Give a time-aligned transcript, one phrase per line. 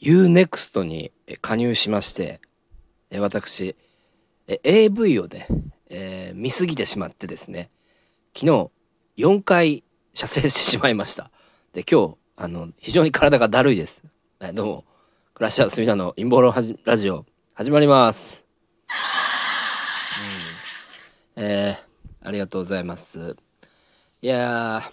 [0.00, 2.40] UNEXT に加入しまして、
[3.18, 3.76] 私、
[4.46, 5.46] AV をね、
[5.90, 7.70] えー、見すぎてしまってですね、
[8.34, 8.70] 昨日
[9.16, 9.82] 4回
[10.14, 11.30] 射精してしまいました。
[11.72, 14.04] で、今日、あの、非常に体がだるいです。
[14.40, 14.84] えどうも、
[15.34, 16.54] クラッシャースミダの陰謀論
[16.84, 18.44] ラジオ、始まります。
[21.36, 23.36] うん、えー、ありがとうございます。
[24.22, 24.90] いや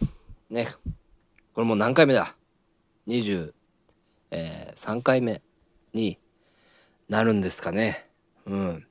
[0.51, 0.67] ー、ね、
[1.53, 2.35] これもう何回目だ
[3.07, 3.53] ?20、
[4.37, 5.41] えー、3回目
[5.93, 6.19] に
[7.07, 8.05] なるんですかね。
[8.45, 8.85] うん。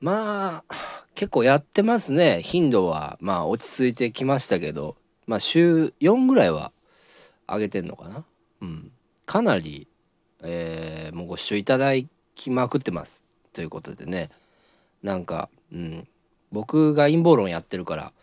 [0.00, 2.40] まあ、結構やってますね。
[2.42, 6.72] 頻度は、まあ落ち着いてきましたけど、まあ週4ぐらいは
[7.46, 8.24] 上げてんのかな。
[8.62, 8.92] うん。
[9.26, 9.88] かなり、
[10.42, 11.92] えー、もうご視聴いただ
[12.34, 13.22] きまくってます。
[13.52, 14.30] ということでね。
[15.02, 16.08] なんか、うん。
[16.50, 18.14] 僕が陰謀論やってるから、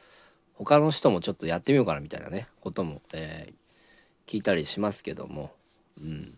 [0.55, 5.51] 他の人もちょっとやってみようかなみたいなね、ことも、えー、聞いたりしますけども、
[6.01, 6.37] うん。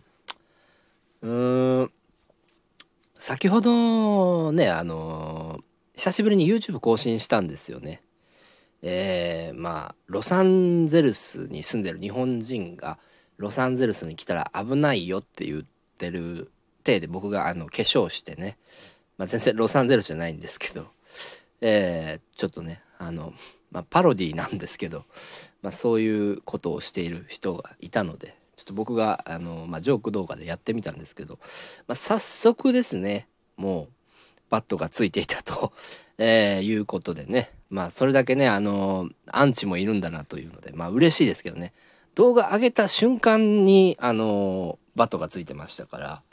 [1.22, 1.92] うん。
[3.18, 5.60] 先ほどね、あの、
[5.96, 8.02] 久しぶりに YouTube 更新したんですよね。
[8.82, 12.98] えー、まあ、ロサンゼルスに住んでる日本人が、
[13.38, 15.64] ロサンゼルスに来たら危ないよって言っ
[15.98, 16.52] てる
[16.84, 18.58] 体で僕があの化粧してね、
[19.18, 20.88] まあ、全然ロサンゼルスじゃないんですけど、
[21.62, 23.34] えー、ちょっとね、あの、
[23.72, 25.06] まあ、パロディなんですけど、
[25.62, 31.40] まあ、そういうことをしている人がいたので、ちょっと僕があの、まあ、ジョーク動画でやってみたんですけど、
[31.88, 33.88] まあ、早速ですねもう
[34.50, 35.72] バットがついていたと、
[36.18, 37.52] えー、いうことでね。
[37.70, 41.72] まあそれだけねあのアンチもいるんだなというのでまあ嬉しいですけどね。
[42.16, 46.24] 動画上げた瞬間にあのバットがついてましたから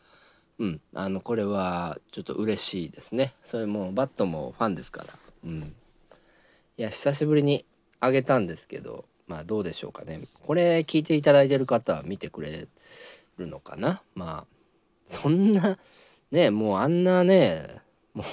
[0.58, 3.34] うんあのこれはちょっと嬉しいですね。
[3.44, 5.12] それもバットもファンですから
[5.44, 5.74] うん。
[6.78, 7.66] いや久しぶりに
[8.00, 10.20] 上げたんですけどまあどうでしょうかね。
[10.42, 12.68] これ聞いていただいてる方は見てくれ
[13.38, 14.46] るのかなまあ、
[15.06, 15.78] そんな、
[16.30, 17.80] ね、もうあんなね、
[18.14, 18.24] もう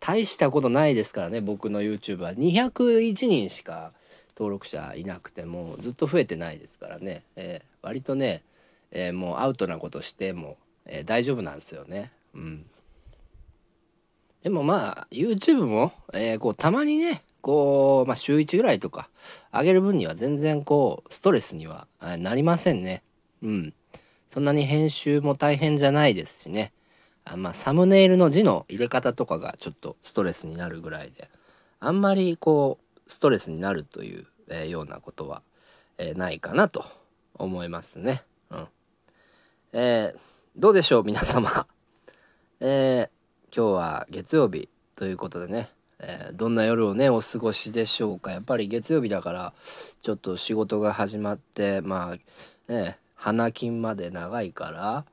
[0.00, 2.32] 大したことないですからね、僕の YouTube は。
[2.32, 3.92] 201人しか
[4.36, 7.24] 登録者いなくてもずっと増えてないですからね。
[7.36, 8.42] えー、割とね、
[8.90, 10.56] えー、もうアウトなことしても、
[10.86, 12.12] えー、大丈夫なんですよね。
[12.34, 12.66] うん。
[14.42, 19.08] でもまあ YouTube も、えー、こうたまにねこう、まあ、週1ぐらいとか
[19.50, 21.86] 上げる分には全然こうストレスには
[22.18, 23.02] なりませんね。
[23.42, 23.74] うん。
[24.26, 26.74] そんなに編集も大変じゃないですしね。
[27.24, 31.30] あまあサムネイルの字の入れ方とかがちょっとストレスになるぐらいで
[31.80, 35.40] あんまりこうストレスになるという、えー、ようなことは、
[35.96, 36.84] えー、ないかなと
[37.32, 38.24] 思いますね。
[38.50, 38.68] うん。
[39.72, 40.18] えー、
[40.54, 41.66] どうでしょう皆様。
[42.60, 45.70] えー、今日は月曜日ということでね。
[46.00, 48.30] えー、どんな夜をねお過ごしでしょうか。
[48.30, 49.52] やっぱり月曜日だから
[50.02, 52.16] ちょっと仕事が始まってま
[52.68, 55.04] あね花金まで長いから、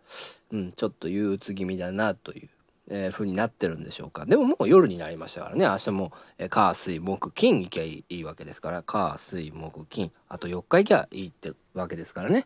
[0.51, 2.49] うん、ちょっと憂鬱気味だなという、
[2.89, 4.25] えー、風になってるんでしょうか。
[4.25, 5.65] でももう夜になりましたからね。
[5.65, 10.11] 明日も、えー、火水木金行きゃいいわけですから火水木金。
[10.29, 12.45] あと4日行きゃいいってわけですからね。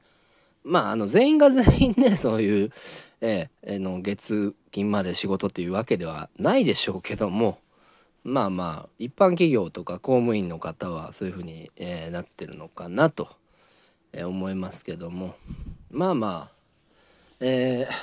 [0.63, 2.71] まああの全員が全員ねそういう、
[3.19, 7.59] えー、の月金まで仕事っていうわけではないでしょうけども。
[8.29, 13.29] まあまあ一般企業とか公務員の方はそういうふうに、えー、なってるのかなと、
[14.13, 15.35] えー、思いますけども。
[15.91, 16.59] まあまあ
[17.39, 17.93] えー、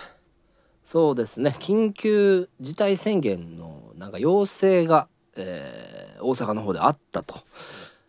[0.82, 1.54] そうですね。
[1.58, 7.40] 緊急事態宣言のなんか要請が、えー、大阪の方であったと、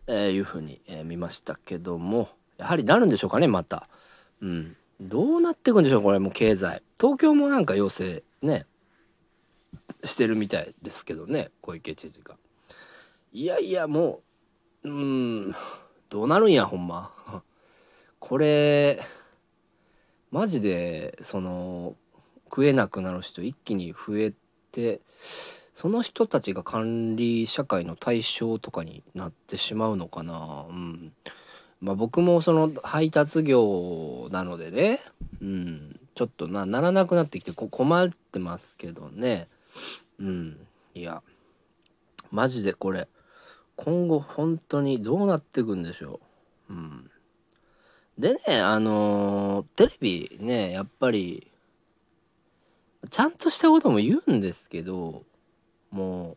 [0.06, 3.88] え、いうふうに、え、見ましたけどもやはりなるんでしょうかねまた。
[4.40, 6.82] うん、どうなっていくんでしょうこれも経済。
[6.98, 8.66] 東京もなんか要請ね
[10.04, 12.36] してるみたいですけどね小池知事が。
[13.32, 14.20] いやいやも
[14.84, 15.54] ううん
[16.08, 17.12] どうなるんやほんま。
[18.18, 19.00] これ
[20.30, 21.96] マジでその
[22.44, 24.32] 食えなくなる人一気に増え
[24.72, 25.00] て
[25.74, 30.66] その人たちが管理社会の対象とかになってしまうのかな。
[30.68, 31.12] うん
[31.80, 34.98] まあ、僕もその配達業なのでね、
[35.40, 39.46] うん、ちょっとなならなくなってきて困ってますけどね
[40.18, 40.66] うん。
[40.94, 41.22] いや
[42.30, 43.08] マジでこれ
[43.76, 46.20] 今後本当にどうなっていくんでしょ
[46.68, 46.72] う。
[46.74, 47.10] うん。
[48.18, 51.50] でねあのー、テレビねやっぱり
[53.10, 55.22] ちゃんとしたことも言うんですけど
[55.90, 56.36] も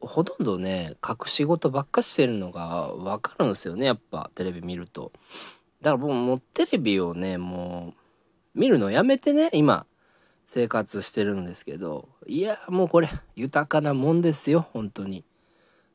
[0.00, 5.12] うほとんどね隠し事ばっかしてるのが分かるんですよねやっぱテレビ見ると。
[5.80, 7.94] だから僕もうテレビをねも
[8.54, 9.86] う見るのやめてね今。
[10.46, 15.24] 生活してるんですけどいやもうこれ豊かなもんですよ本当に。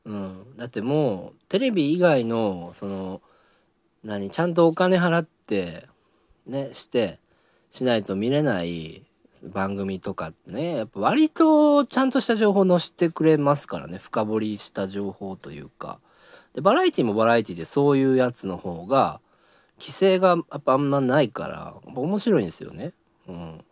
[0.04, 3.20] うん、だってもうテレビ以外のその
[4.02, 5.86] 何ちゃんとお金払って
[6.46, 7.18] ねして
[7.70, 9.04] しないと見れない
[9.42, 16.00] 番組とかってねやっぱ割とちゃんとした情報載せてくれますからね深掘りした情報というか。
[16.54, 19.20] でバラエティもバラエティでそういうやつの方が
[19.78, 22.94] 規制がやっぱあんまないから面白いんですよね。
[23.28, 23.64] うん。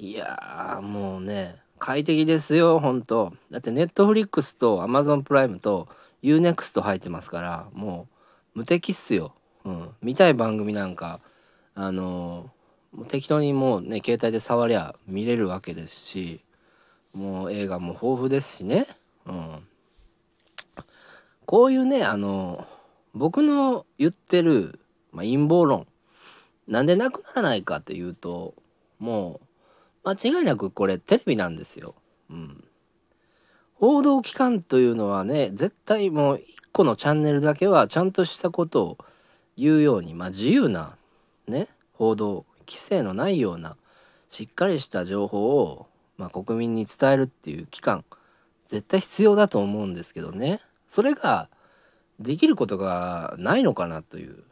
[0.00, 3.34] いやーもうね快適ですよ本当。
[3.50, 5.88] だってネットフリックスとアマゾンプライムと
[6.22, 8.08] UNEXT 入ってますからも
[8.54, 11.20] う無敵っすよ、うん、見たい番組なんか
[11.74, 16.40] あのー、適当にもうね携帯で触りゃ見れるわけですし
[17.12, 18.86] もう映画も豊富ですしね、
[19.26, 19.68] うん、
[21.44, 22.66] こういうねあの
[23.12, 24.80] 僕の言ってる、
[25.12, 25.86] まあ、陰謀論
[26.66, 28.54] なんでなくならないかというと
[28.98, 29.49] もう
[30.04, 31.94] 間違いなくこれテレビなんですよ。
[32.30, 32.64] うん、
[33.74, 38.98] 報道機関というのはね絶対もう一個のチャンネルだけはちゃんとしたことを
[39.56, 40.96] 言うように、まあ、自由な
[41.48, 43.76] ね報道規制のないような
[44.30, 45.86] しっかりした情報を、
[46.16, 48.04] まあ、国民に伝えるっていう機関
[48.66, 50.60] 絶対必要だと思うんですけどね。
[50.86, 51.48] それが
[52.20, 54.44] できることがないのかなという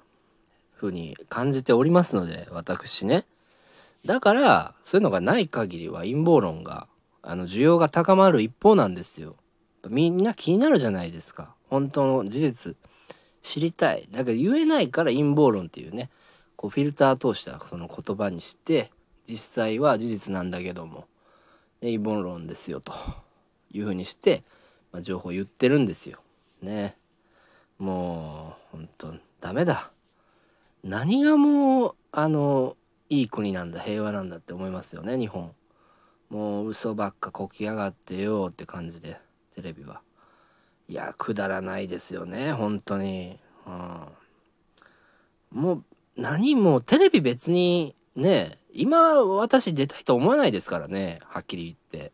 [0.75, 3.25] ふうに感じておりますので私ね。
[4.05, 6.87] だからそういうのがない限りは陰謀論が
[7.23, 9.37] あの需要が高まる一方なんですよ。
[9.89, 11.55] みんな気になるじゃないですか。
[11.69, 12.77] 本当の事実
[13.43, 14.09] 知りたい。
[14.11, 16.11] だけど言えないから陰謀論っていうね
[16.57, 18.91] こうフィルター通したその言葉にして
[19.29, 21.07] 実際は事実なんだけども
[21.81, 22.93] 陰謀論ですよと
[23.71, 24.43] いうふうにして、
[24.93, 26.19] まあ、情報を言ってるんですよ。
[26.63, 26.97] ね。
[27.79, 29.91] もう本当ダメだ。
[30.83, 32.77] 何がもうあの
[33.11, 35.53] いい国なんだ平和なんだって思いますよね日本。
[36.31, 39.19] もう嘘ばっかこきやがってよって感じで
[39.55, 40.01] テレビは。
[40.89, 45.85] いやくだらないですよね本当に、うん、もう
[46.17, 52.13] 何もテレビ別にね今私出たいと思わないですからねはっきり言って。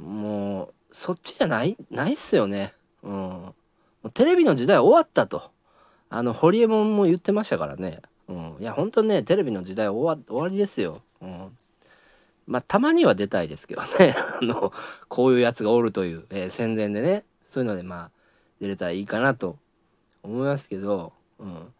[0.00, 2.72] もうそっちじゃないないっすよね。
[3.02, 3.54] うん。
[4.14, 5.50] テレビの時代終わったと。
[6.08, 8.00] あの、ホリエモンも言ってましたからね。
[8.30, 8.56] うん。
[8.60, 11.02] いや、ほんとね、テレビの時代終わ終わりですよ。
[11.20, 11.56] うん。
[12.46, 14.14] まあ、たまには出たいですけどね。
[14.16, 14.72] あの、
[15.08, 17.24] こういうやつがおるという、えー、宣伝でね。
[17.44, 18.10] そういうので、まあ、
[18.60, 19.58] 出れたらいいかなと
[20.22, 21.74] 思いますけど、うん。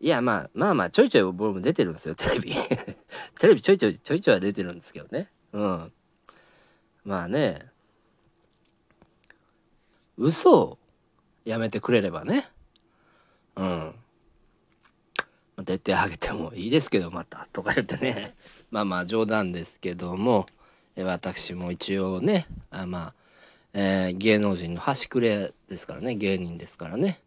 [0.00, 2.52] いや、まあ、まあまあ、ちょいちょい僕も出てるんですよ、テレビ。
[3.40, 5.30] テレビちょいちょい、ちょいちょいは出てるんですけどね。
[5.52, 5.92] うん。
[7.04, 7.70] まあね、
[10.18, 10.78] 嘘を
[11.44, 12.50] やめてくれればね。
[13.56, 13.94] うん。
[15.58, 18.34] 出てあげてもいいですけど、また、とか言ってね。
[18.70, 20.46] まあまあ冗談ですけども、
[20.96, 23.14] 私も一応ね、あまあ、
[23.72, 27.20] えー、芸能人の端くれですからね、芸人ですからね。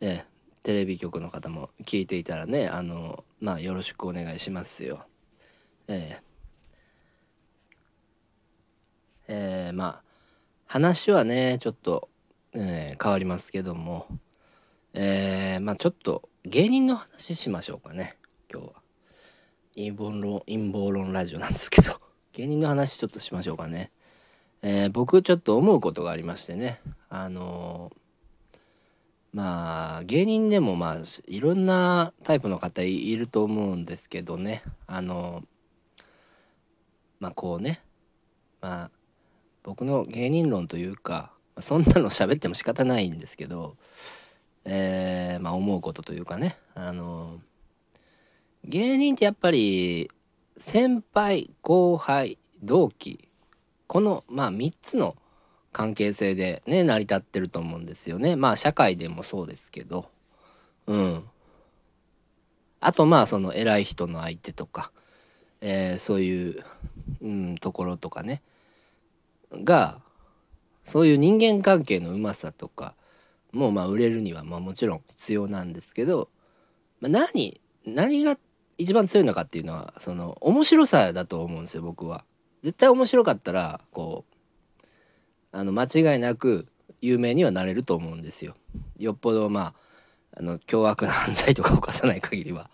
[0.00, 0.24] えー、
[0.62, 5.06] テレビ局の方も聞いていたらね、あの、まあよろしくお願いしますよ。
[5.88, 6.22] えー、
[9.28, 10.02] えー、まあ、
[10.66, 12.08] 話はね、ちょっと
[12.54, 14.06] えー、変わりますけども、
[14.92, 18.18] えー、まあちょっと芸人の話しましょうかね、
[18.52, 18.72] 今日は。
[19.74, 21.98] 陰謀論、陰謀論ラジオなんですけど、
[22.34, 23.90] 芸人の話ちょっとしましょうかね。
[24.60, 27.92] えー、僕ちょっと思うことがありましてね、あの
[29.32, 30.96] まあ芸人でもまあ
[31.26, 35.42] いろんなタイプの方いると思うんですけどねあの
[37.20, 37.82] まあこうね
[38.60, 38.90] まあ
[39.62, 43.76] 僕の芸人論というかそんなの喋っても仕方ないんですけど、
[44.64, 47.38] えー、まあ思うことというかね、あの、
[48.64, 50.10] 芸人ってやっぱり
[50.58, 53.28] 先輩、後輩、同期、
[53.86, 55.16] このまあ3つの
[55.72, 58.36] 関係性でね、成り立ってると思うんですよね。
[58.36, 60.08] まあ社会でもそうですけど、
[60.86, 61.24] うん。
[62.80, 64.92] あとまあその偉い人の相手とか、
[65.60, 66.64] えー、そういう、
[67.22, 68.42] うん、ところとかね、
[69.52, 70.00] が、
[70.84, 72.94] そういう人間関係のうまさとか
[73.54, 76.28] もまあ売れるにはまあもちろん必要なんですけど、
[77.00, 78.36] まあ、何何が
[78.76, 82.24] 一番強いのかっていうのはその面白さだと思うんですよ僕は。
[82.62, 84.86] 絶対面白かったらこう
[85.52, 86.66] あの間違いなく
[87.00, 88.54] 有名にはなれると思うんですよ。
[88.98, 89.74] よっぽどま
[90.32, 92.70] ああの凶悪な犯罪とか犯さない限りは。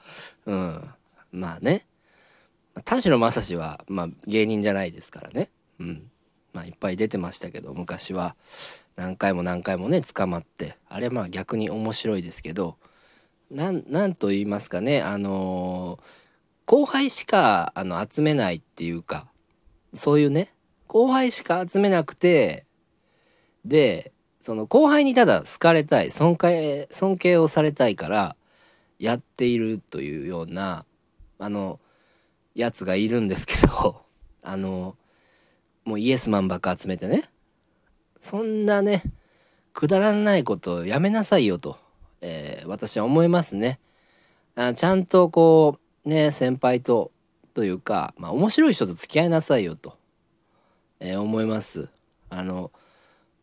[0.47, 0.89] うん、
[1.33, 1.87] まあね
[2.85, 5.51] 田代正史は、まあ、芸人じゃないですからね。
[5.79, 6.11] うん
[6.53, 8.37] まあ、いっぱい出てましたけど昔は。
[8.97, 10.77] 何回も何回もね捕まって。
[10.89, 12.77] あれはまあ逆に面白いですけど。
[13.51, 16.03] なんと言いますかねあのー、
[16.67, 19.29] 後輩しかあの集めないっていうか。
[19.93, 20.53] そういうね。
[20.87, 22.67] 後輩しか集めなくて。
[23.65, 28.37] でその後輩にただ好かれたい尊敬尊敬をされたいから
[28.99, 30.87] やっているというような
[31.39, 31.79] あの
[32.55, 34.03] やつがいるんですけど。
[34.43, 34.97] あの
[35.91, 37.25] もうイエスマンばっか集めてね。
[38.21, 39.03] そんなね
[39.73, 41.79] くだらないことをやめなさいよと、
[42.21, 43.81] えー、私は思いますね。
[44.55, 47.11] あちゃんとこうね先輩と
[47.55, 49.97] というか、まあ、面白い人と付き合いなさいよと、
[51.01, 51.89] えー、思います。
[52.29, 52.71] あの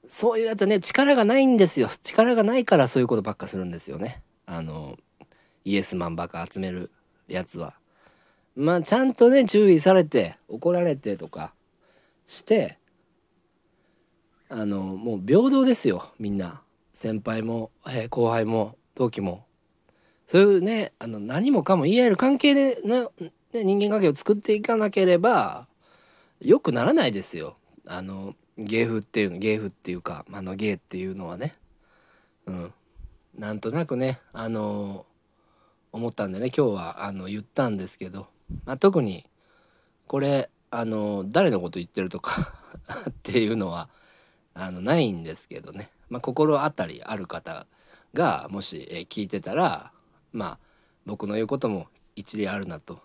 [0.07, 1.89] そういうやつね力がないんですよ。
[2.01, 4.21] 力がないからそういうことばっかするんですよね。
[4.45, 4.97] あの
[5.65, 6.91] イエスマンばっか集める
[7.27, 7.73] やつは。
[8.55, 11.51] まあちゃんとね注意されて怒られてとか
[12.27, 12.77] して
[14.49, 16.61] あのもう平等ですよみんな。
[16.97, 19.45] 先輩も、えー、後輩も同期も。
[20.25, 23.07] そういうねあの何もかも言い合える関係で、ね、
[23.53, 25.67] 人間関係を作っていかなければ
[26.41, 27.55] 良くならないですよ。
[27.85, 31.55] あの芸風っていうの芸風っていうかあの芸っていうのはね。
[32.47, 32.73] うん。
[33.37, 35.05] なんとなくねあの
[35.91, 38.25] 思ったんでね今日はあの言ったんですけど、
[38.65, 39.27] まあ、特に
[40.07, 42.53] これあの誰のこと言ってるとか
[43.09, 43.89] っていうのは
[44.53, 47.67] あのないんですけどね、まあ、心当たりある方
[48.13, 49.91] がもし、聞いてたら
[50.33, 50.59] まあ
[51.05, 52.99] 僕の言うことも一理あるなと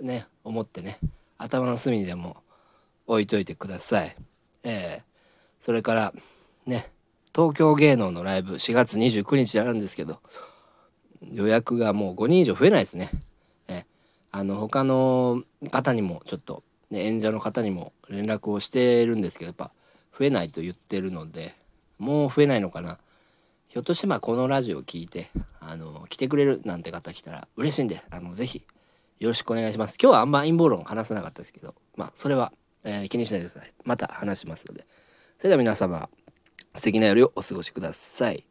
[0.00, 0.98] ね思ってね
[1.38, 2.36] 頭の隅にでも
[3.06, 4.16] 置いといてください。
[4.62, 6.14] えー、それから
[6.66, 6.90] ね
[7.34, 10.20] 東京芸能のライブ4月29日やるんですけど
[11.22, 13.10] 予約がもう5人以上増えないですね。
[13.68, 13.84] えー、
[14.30, 19.70] あの他の方にもちょっと、ね、演者の方にも連絡をしてるんですけどやっぱ
[20.18, 21.54] 増えないと言ってるので
[21.98, 22.98] もう増えないのかな。
[23.68, 25.30] ひょっとしてまあこのラジオを聞いて
[25.60, 28.66] あの来てくれるなんて方来たら嬉しいんであのぜひ
[29.20, 29.96] よろしくお願いします。
[30.02, 33.72] 今日はあんま陰謀論話さなかったですけどまあそれは、えー、気にしないでください。
[33.84, 34.86] また話しますので。
[35.38, 36.10] それでは皆様
[36.74, 38.49] 素敵な夜をお過ごしください。